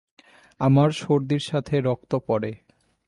আমার 0.59 0.89
সর্দির 0.91 1.39
সাথে 1.41 1.75
রক্ত 1.81 2.11
পরে। 2.27 2.51